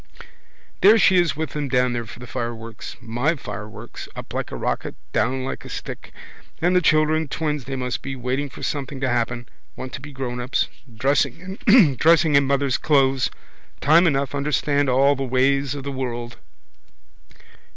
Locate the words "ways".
15.23-15.75